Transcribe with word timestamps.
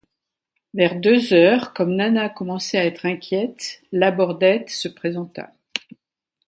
Vers 0.73 0.95
deux 0.99 1.31
heures, 1.31 1.73
comme 1.75 1.95
Nana 1.95 2.27
commençait 2.27 2.79
à 2.79 2.85
être 2.87 3.05
inquiète, 3.05 3.83
Labordette 3.91 4.71
se 4.71 4.87
présenta. 4.87 5.53